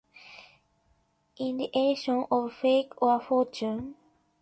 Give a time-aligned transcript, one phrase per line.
[1.37, 3.93] In the edition of Fake or Fortune?